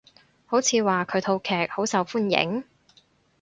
[0.47, 2.63] 好似話佢套劇好受歡迎？